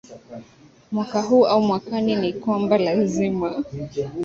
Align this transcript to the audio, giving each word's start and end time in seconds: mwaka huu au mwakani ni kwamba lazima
mwaka 0.91 1.21
huu 1.21 1.45
au 1.45 1.61
mwakani 1.61 2.15
ni 2.15 2.33
kwamba 2.33 2.77
lazima 2.77 3.63